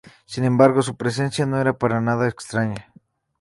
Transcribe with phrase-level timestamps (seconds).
[0.25, 2.91] Sin embargo, su presencia no era para nada extraña.